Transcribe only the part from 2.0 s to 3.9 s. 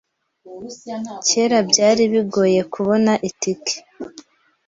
bigoye kubona itike.